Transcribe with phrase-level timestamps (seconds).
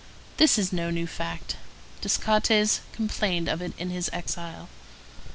[0.37, 1.57] This is no new fact;
[2.01, 4.67] Descartes complained of it in his exile.